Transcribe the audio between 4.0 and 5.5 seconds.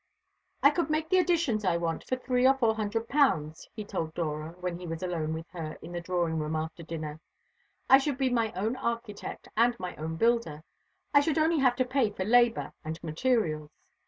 Dora, when he was alone with